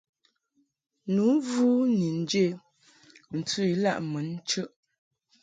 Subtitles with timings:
[1.15, 1.67] Nu vu
[1.97, 2.45] ni nje
[3.37, 4.69] ntɨ ilaʼ mun chəʼ.